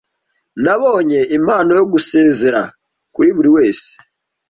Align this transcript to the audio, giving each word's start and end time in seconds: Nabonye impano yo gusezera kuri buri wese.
Nabonye 0.63 1.19
impano 1.37 1.71
yo 1.79 1.85
gusezera 1.91 2.61
kuri 3.13 3.29
buri 3.35 3.49
wese. 3.55 3.89